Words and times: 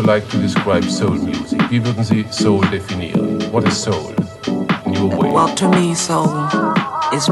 you 0.00 0.06
like 0.06 0.28
to 0.28 0.38
describe 0.38 0.84
soul 0.84 1.10
music? 1.10 1.60
Wie 1.70 1.84
würden 1.84 2.04
Sie 2.04 2.24
Soul 2.30 2.60
definieren? 2.70 3.40
What 3.52 3.66
is 3.66 3.76
soul? 3.76 4.14
In 4.86 5.08
way. 5.16 5.30
Well, 5.30 5.54
to 5.56 5.68
me, 5.68 5.94
soul 5.94 6.48
is 7.12 7.28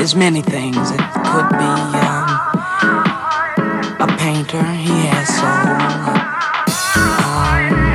is 0.00 0.14
many 0.14 0.42
things. 0.42 0.90
It 0.90 1.00
could 1.30 1.48
be 1.60 1.72
um, 2.06 2.28
a 4.00 4.06
painter. 4.18 4.62
He 4.64 5.08
has 5.12 5.28
soul. 5.28 5.76
Um, 7.24 7.86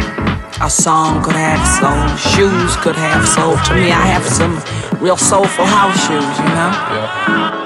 a 0.62 0.70
song 0.70 1.24
could 1.24 1.36
have 1.36 1.66
soul. 1.80 2.08
Shoes 2.34 2.76
could 2.78 2.96
have 2.96 3.28
soul. 3.28 3.58
To 3.58 3.74
me, 3.74 3.92
I 3.92 4.06
have 4.06 4.26
some 4.26 4.62
real 5.02 5.18
soulful 5.18 5.66
house 5.66 5.98
shoes. 6.08 6.38
You 6.38 6.50
know. 6.56 6.72
Yeah. 6.94 7.61